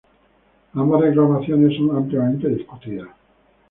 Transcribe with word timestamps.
Ambas 0.73 1.01
reclamaciones 1.01 1.77
son 1.77 1.95
ampliamente 1.95 2.49
discutidas. 2.49 3.09